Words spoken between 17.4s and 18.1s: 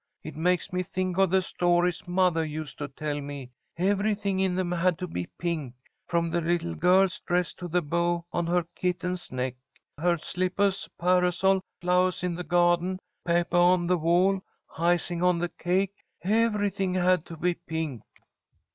pink."